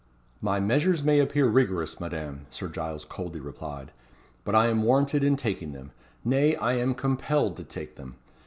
[0.41, 3.91] "My measures may appear rigorous, Madame," Sir Giles coldly replied;
[4.43, 5.91] "but I am warranted in taking them.
[6.25, 8.15] Nay, I am compelled to take them.